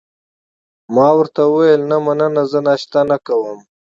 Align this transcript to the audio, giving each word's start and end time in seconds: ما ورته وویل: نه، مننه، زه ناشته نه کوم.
ما 0.95 1.07
ورته 1.17 1.41
وویل: 1.47 1.81
نه، 1.91 1.97
مننه، 2.05 2.43
زه 2.51 2.59
ناشته 2.67 2.99
نه 3.09 3.17
کوم. 3.25 3.57